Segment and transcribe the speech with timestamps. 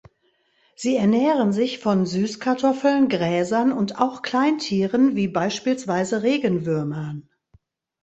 [0.75, 7.29] Sie ernähren sich von Süßkartoffeln, Gräsern und auch Kleintieren wie beispielsweise Regenwürmern.